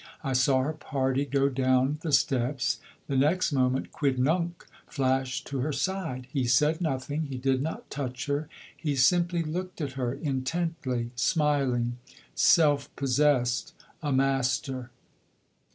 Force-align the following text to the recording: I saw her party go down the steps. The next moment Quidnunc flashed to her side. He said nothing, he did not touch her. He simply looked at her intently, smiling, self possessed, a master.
I 0.23 0.33
saw 0.33 0.63
her 0.63 0.73
party 0.73 1.25
go 1.25 1.47
down 1.47 1.99
the 2.01 2.11
steps. 2.11 2.79
The 3.05 3.15
next 3.15 3.51
moment 3.53 3.91
Quidnunc 3.91 4.65
flashed 4.87 5.45
to 5.45 5.59
her 5.59 5.71
side. 5.71 6.25
He 6.33 6.45
said 6.45 6.81
nothing, 6.81 7.25
he 7.25 7.37
did 7.37 7.61
not 7.61 7.87
touch 7.91 8.25
her. 8.25 8.49
He 8.75 8.95
simply 8.95 9.43
looked 9.43 9.79
at 9.79 9.91
her 9.91 10.11
intently, 10.15 11.11
smiling, 11.15 11.99
self 12.33 12.89
possessed, 12.95 13.75
a 14.01 14.11
master. 14.11 14.89